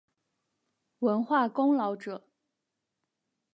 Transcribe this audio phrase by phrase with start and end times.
[0.97, 2.23] 文化功劳者。